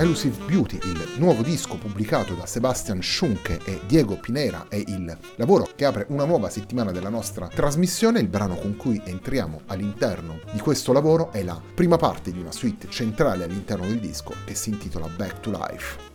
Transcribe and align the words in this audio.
Elusive 0.00 0.46
Beauty, 0.46 0.78
il 0.84 1.16
nuovo 1.18 1.42
disco 1.42 1.76
pubblicato 1.76 2.32
da 2.32 2.46
Sebastian 2.46 3.02
Schunke 3.02 3.60
e 3.66 3.82
Diego 3.86 4.16
Pinera, 4.16 4.64
è 4.70 4.76
il 4.76 5.14
lavoro 5.36 5.68
che 5.76 5.84
apre 5.84 6.06
una 6.08 6.24
nuova 6.24 6.48
settimana 6.48 6.90
della 6.90 7.10
nostra 7.10 7.48
trasmissione. 7.48 8.20
Il 8.20 8.28
brano 8.28 8.54
con 8.54 8.76
cui 8.76 8.98
entriamo 9.04 9.60
all'interno 9.66 10.40
di 10.52 10.58
questo 10.58 10.94
lavoro 10.94 11.30
è 11.32 11.42
la 11.42 11.60
prima 11.74 11.98
parte 11.98 12.32
di 12.32 12.40
una 12.40 12.50
suite 12.50 12.88
centrale 12.88 13.44
all'interno 13.44 13.84
del 13.84 14.00
disco 14.00 14.32
che 14.46 14.54
si 14.54 14.70
intitola 14.70 15.06
Back 15.06 15.40
to 15.40 15.50
Life. 15.50 16.09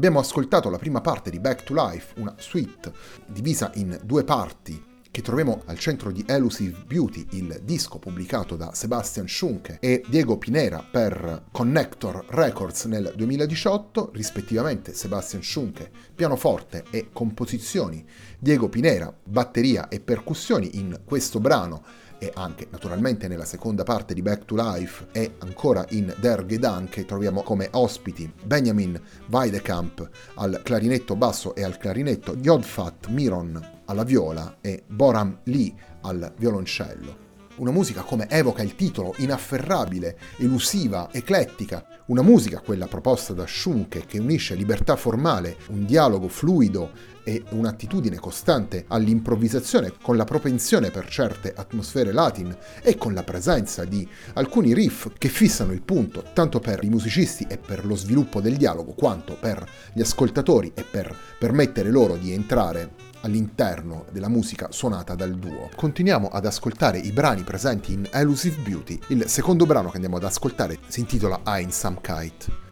Abbiamo 0.00 0.20
ascoltato 0.20 0.70
la 0.70 0.78
prima 0.78 1.02
parte 1.02 1.28
di 1.28 1.38
Back 1.38 1.62
to 1.64 1.74
Life, 1.74 2.18
una 2.18 2.32
suite 2.38 2.90
divisa 3.26 3.70
in 3.74 4.00
due 4.02 4.24
parti 4.24 4.89
che 5.10 5.22
troviamo 5.22 5.62
al 5.66 5.78
centro 5.78 6.12
di 6.12 6.24
Elusive 6.26 6.84
Beauty, 6.86 7.26
il 7.30 7.60
disco 7.64 7.98
pubblicato 7.98 8.56
da 8.56 8.72
Sebastian 8.74 9.26
Schunke 9.26 9.78
e 9.80 10.04
Diego 10.06 10.38
Pinera 10.38 10.86
per 10.88 11.46
Connector 11.50 12.26
Records 12.28 12.84
nel 12.84 13.12
2018, 13.16 14.10
rispettivamente 14.14 14.94
Sebastian 14.94 15.42
Schunke, 15.42 15.90
pianoforte 16.14 16.84
e 16.90 17.08
composizioni, 17.12 18.04
Diego 18.38 18.68
Pinera, 18.68 19.12
batteria 19.24 19.88
e 19.88 20.00
percussioni 20.00 20.78
in 20.78 21.00
questo 21.04 21.40
brano 21.40 21.82
e 22.20 22.30
anche 22.34 22.68
naturalmente 22.70 23.26
nella 23.28 23.46
seconda 23.46 23.82
parte 23.82 24.12
di 24.12 24.20
Back 24.20 24.44
to 24.44 24.54
Life 24.54 25.06
e 25.12 25.36
ancora 25.38 25.84
in 25.90 26.14
Der 26.20 26.44
Gedanke 26.44 27.06
troviamo 27.06 27.42
come 27.42 27.68
ospiti 27.72 28.30
Benjamin 28.44 29.00
Weidekamp 29.30 30.08
al 30.34 30.60
clarinetto 30.62 31.16
basso 31.16 31.54
e 31.54 31.64
al 31.64 31.78
clarinetto, 31.78 32.36
Jodfat 32.36 33.06
Miron 33.08 33.78
alla 33.90 34.04
viola 34.04 34.58
e 34.60 34.84
Boram 34.86 35.40
Lee 35.44 35.74
al 36.02 36.32
violoncello. 36.36 37.28
Una 37.56 37.72
musica 37.72 38.02
come 38.02 38.26
evoca 38.30 38.62
il 38.62 38.74
titolo, 38.74 39.12
inafferrabile, 39.18 40.16
elusiva, 40.38 41.10
eclettica. 41.12 41.84
Una 42.06 42.22
musica, 42.22 42.60
quella 42.60 42.86
proposta 42.86 43.34
da 43.34 43.46
Schunke, 43.46 44.06
che 44.06 44.18
unisce 44.18 44.54
libertà 44.54 44.96
formale, 44.96 45.56
un 45.68 45.84
dialogo 45.84 46.28
fluido 46.28 46.90
e 47.22 47.42
un'attitudine 47.50 48.16
costante 48.18 48.86
all'improvvisazione 48.88 49.92
con 50.00 50.16
la 50.16 50.24
propensione 50.24 50.90
per 50.90 51.06
certe 51.08 51.52
atmosfere 51.54 52.12
latin 52.12 52.56
e 52.82 52.96
con 52.96 53.12
la 53.12 53.24
presenza 53.24 53.84
di 53.84 54.08
alcuni 54.34 54.72
riff 54.72 55.08
che 55.18 55.28
fissano 55.28 55.72
il 55.72 55.82
punto 55.82 56.24
tanto 56.32 56.60
per 56.60 56.82
i 56.82 56.88
musicisti 56.88 57.44
e 57.46 57.58
per 57.58 57.84
lo 57.84 57.94
sviluppo 57.94 58.40
del 58.40 58.56
dialogo 58.56 58.92
quanto 58.92 59.36
per 59.38 59.68
gli 59.92 60.00
ascoltatori 60.00 60.72
e 60.74 60.82
per 60.82 61.14
permettere 61.38 61.90
loro 61.90 62.16
di 62.16 62.32
entrare 62.32 63.09
all'interno 63.22 64.06
della 64.10 64.28
musica 64.28 64.68
suonata 64.70 65.14
dal 65.14 65.36
duo. 65.36 65.68
Continuiamo 65.74 66.28
ad 66.28 66.46
ascoltare 66.46 66.98
i 66.98 67.12
brani 67.12 67.42
presenti 67.42 67.92
in 67.92 68.08
Elusive 68.10 68.60
Beauty. 68.62 68.98
Il 69.08 69.28
secondo 69.28 69.66
brano 69.66 69.88
che 69.88 69.96
andiamo 69.96 70.16
ad 70.16 70.24
ascoltare 70.24 70.78
si 70.86 71.00
intitola 71.00 71.40
Ein 71.44 71.70
Samkeit. 71.70 72.69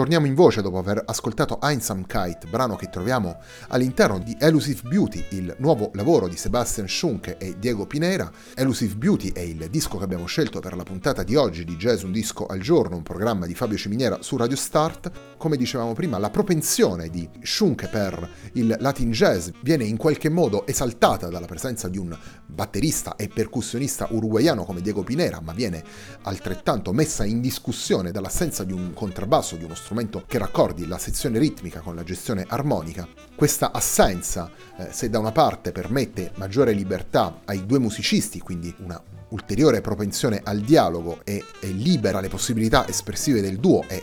Torniamo 0.00 0.24
in 0.24 0.34
voce 0.34 0.62
dopo 0.62 0.78
aver 0.78 1.02
ascoltato 1.04 1.60
Einsamkeit, 1.60 2.48
brano 2.48 2.74
che 2.74 2.88
troviamo 2.88 3.36
all'interno 3.68 4.18
di 4.18 4.34
Elusive 4.40 4.88
Beauty, 4.88 5.26
il 5.32 5.54
nuovo 5.58 5.90
lavoro 5.92 6.26
di 6.26 6.38
Sebastian 6.38 6.88
Schunke 6.88 7.36
e 7.36 7.56
Diego 7.58 7.86
Pinera. 7.86 8.32
Elusive 8.54 8.94
Beauty 8.94 9.30
è 9.30 9.40
il 9.40 9.68
disco 9.68 9.98
che 9.98 10.04
abbiamo 10.04 10.24
scelto 10.24 10.60
per 10.60 10.74
la 10.74 10.84
puntata 10.84 11.22
di 11.22 11.36
oggi 11.36 11.66
di 11.66 11.76
Jazz 11.76 12.02
Un 12.02 12.12
Disco 12.12 12.46
al 12.46 12.60
Giorno, 12.60 12.96
un 12.96 13.02
programma 13.02 13.44
di 13.44 13.54
Fabio 13.54 13.76
Ciminiera 13.76 14.22
su 14.22 14.38
Radio 14.38 14.56
Start. 14.56 15.10
Come 15.36 15.58
dicevamo 15.58 15.92
prima, 15.92 16.16
la 16.16 16.30
propensione 16.30 17.10
di 17.10 17.28
Schunke 17.42 17.88
per 17.88 18.26
il 18.54 18.74
Latin 18.78 19.10
Jazz 19.10 19.50
viene 19.60 19.84
in 19.84 19.98
qualche 19.98 20.30
modo 20.30 20.66
esaltata 20.66 21.28
dalla 21.28 21.46
presenza 21.46 21.88
di 21.88 21.98
un 21.98 22.16
batterista 22.46 23.16
e 23.16 23.28
percussionista 23.28 24.08
uruguaiano 24.10 24.64
come 24.64 24.80
Diego 24.80 25.02
Pinera, 25.02 25.42
ma 25.42 25.52
viene 25.52 25.84
altrettanto 26.22 26.90
messa 26.94 27.26
in 27.26 27.42
discussione 27.42 28.12
dall'assenza 28.12 28.64
di 28.64 28.72
un 28.72 28.94
contrabbasso, 28.94 29.56
di 29.56 29.64
uno 29.64 29.74
strumento 29.74 29.88
che 30.26 30.38
raccordi 30.38 30.86
la 30.86 30.98
sezione 30.98 31.38
ritmica 31.38 31.80
con 31.80 31.96
la 31.96 32.04
gestione 32.04 32.44
armonica. 32.48 33.08
Questa 33.34 33.72
assenza, 33.72 34.50
eh, 34.78 34.88
se 34.90 35.10
da 35.10 35.18
una 35.18 35.32
parte 35.32 35.72
permette 35.72 36.30
maggiore 36.36 36.72
libertà 36.72 37.40
ai 37.44 37.66
due 37.66 37.80
musicisti, 37.80 38.38
quindi 38.38 38.72
una 38.78 39.02
ulteriore 39.30 39.80
propensione 39.80 40.40
al 40.44 40.60
dialogo 40.60 41.20
e, 41.24 41.44
e, 41.60 41.68
libera 41.68 42.20
le 42.20 42.28
possibilità 42.28 42.86
espressive 42.86 43.40
del 43.40 43.58
duo 43.58 43.84
e 43.88 43.96
eh, 43.96 44.02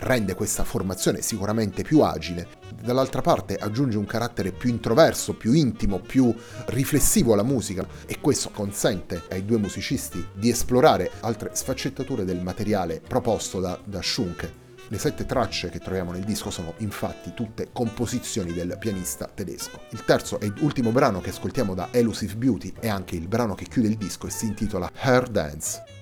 rende 0.00 0.34
questa 0.34 0.64
formazione 0.64 1.22
sicuramente 1.22 1.82
più 1.82 2.00
agile, 2.00 2.48
dall'altra 2.82 3.20
parte 3.20 3.56
aggiunge 3.56 3.98
un 3.98 4.06
carattere 4.06 4.52
più 4.52 4.70
introverso, 4.70 5.34
più 5.34 5.52
intimo, 5.52 5.98
più 5.98 6.34
riflessivo 6.66 7.32
alla 7.32 7.42
musica 7.42 7.86
e 8.06 8.18
questo 8.20 8.50
consente 8.50 9.22
ai 9.30 9.44
due 9.44 9.58
musicisti 9.58 10.24
di 10.32 10.48
esplorare 10.48 11.10
altre 11.20 11.50
sfaccettature 11.52 12.24
del 12.24 12.42
materiale 12.42 13.00
proposto 13.00 13.60
da, 13.60 13.78
da 13.84 14.02
Schunke. 14.02 14.66
Le 14.90 14.98
sette 14.98 15.26
tracce 15.26 15.68
che 15.68 15.80
troviamo 15.80 16.12
nel 16.12 16.24
disco 16.24 16.50
sono 16.50 16.72
infatti 16.78 17.34
tutte 17.34 17.68
composizioni 17.72 18.54
del 18.54 18.76
pianista 18.78 19.28
tedesco. 19.32 19.80
Il 19.90 20.02
terzo 20.04 20.40
e 20.40 20.50
ultimo 20.60 20.92
brano 20.92 21.20
che 21.20 21.28
ascoltiamo 21.28 21.74
da 21.74 21.88
Elusive 21.90 22.36
Beauty 22.36 22.72
è 22.80 22.88
anche 22.88 23.14
il 23.14 23.28
brano 23.28 23.54
che 23.54 23.66
chiude 23.66 23.88
il 23.88 23.96
disco 23.98 24.26
e 24.26 24.30
si 24.30 24.46
intitola 24.46 24.90
Hair 24.94 25.28
Dance. 25.28 25.97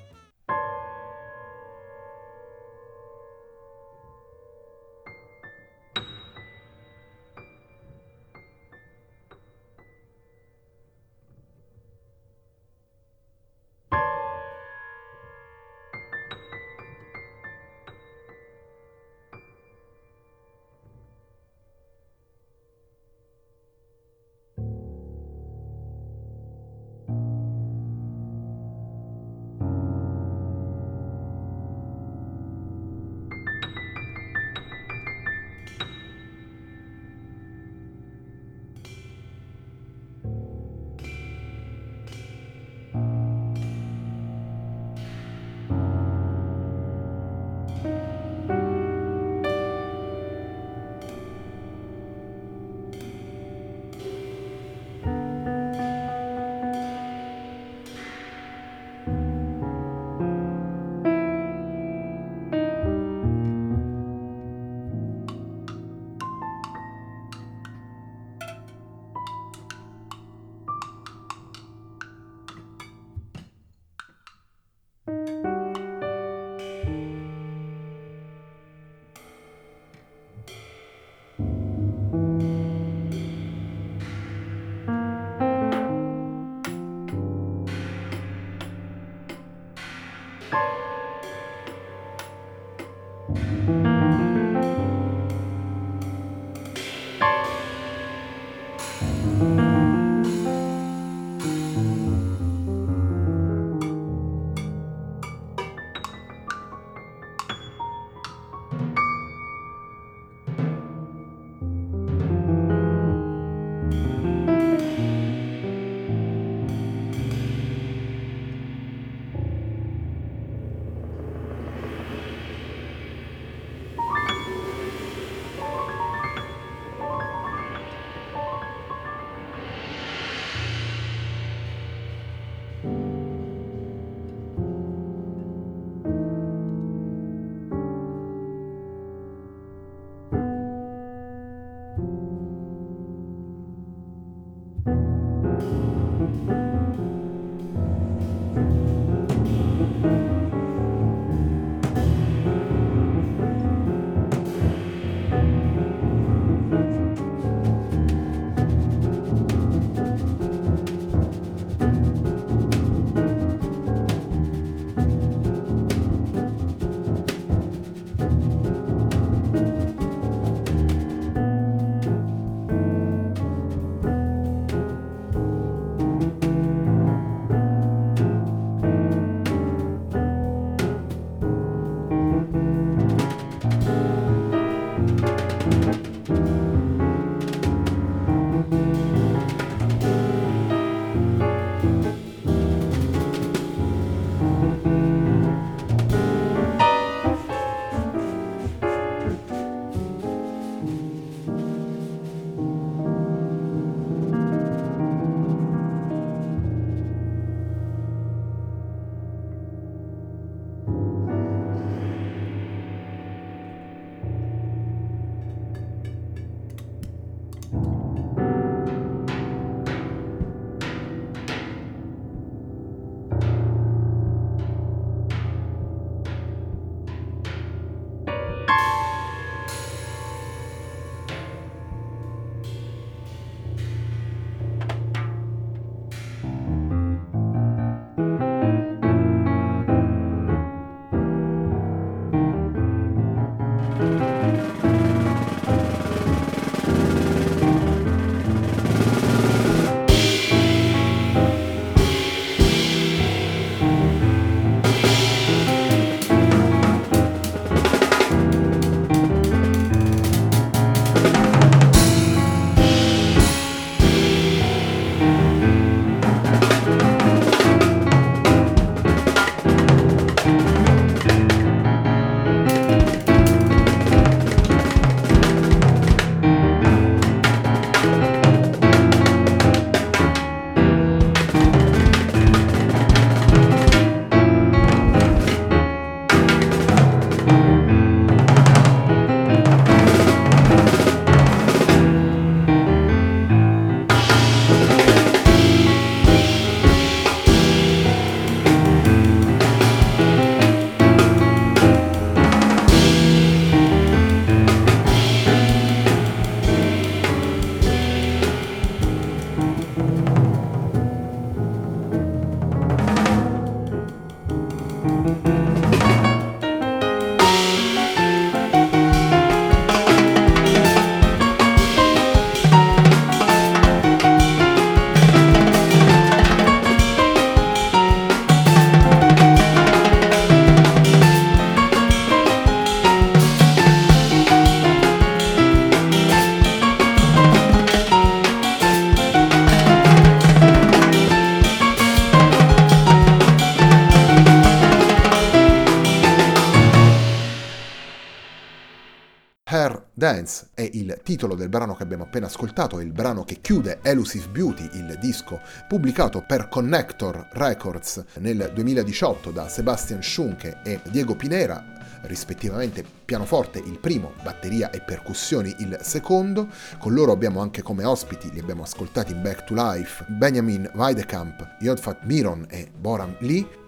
Dance 350.46 350.68
è 350.74 350.88
il 350.92 351.20
titolo 351.24 351.56
del 351.56 351.68
brano 351.68 351.96
che 351.96 352.04
abbiamo 352.04 352.22
appena 352.22 352.46
ascoltato, 352.46 353.00
il 353.00 353.10
brano 353.10 353.42
che 353.42 353.58
chiude 353.60 353.98
Elusive 354.02 354.46
Beauty, 354.48 354.88
il 354.92 355.18
disco 355.20 355.60
pubblicato 355.88 356.44
per 356.46 356.68
Connector 356.68 357.48
Records 357.50 358.24
nel 358.38 358.70
2018 358.72 359.50
da 359.50 359.68
Sebastian 359.68 360.22
Schunke 360.22 360.78
e 360.84 361.00
Diego 361.10 361.34
Pinera, 361.34 361.84
rispettivamente 362.22 363.04
pianoforte 363.24 363.80
il 363.80 363.98
primo, 363.98 364.34
batteria 364.44 364.90
e 364.90 365.00
percussioni 365.00 365.74
il 365.78 365.98
secondo. 366.02 366.68
Con 366.98 367.12
loro 367.12 367.32
abbiamo 367.32 367.60
anche 367.60 367.82
come 367.82 368.04
ospiti, 368.04 368.48
li 368.52 368.60
abbiamo 368.60 368.84
ascoltati 368.84 369.32
in 369.32 369.42
Back 369.42 369.64
to 369.64 369.74
Life, 369.74 370.24
Benjamin 370.28 370.88
Weidekamp, 370.94 371.76
Yodfat 371.80 372.22
Miron 372.22 372.64
e 372.70 372.88
Boram 372.96 373.34
Lee. 373.40 373.84